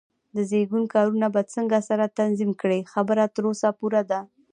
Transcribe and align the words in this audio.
د 0.35 0.37
زېږون 0.49 0.83
کارونه 0.93 1.27
به 1.33 1.41
څنګه 1.53 1.77
سره 1.89 2.13
تنظیم 2.19 2.51
کړې؟ 2.61 2.79
خبره 2.93 3.23
تر 3.35 3.43
وسه 3.49 3.69
پورې 3.79 4.01
ده. 4.11 4.19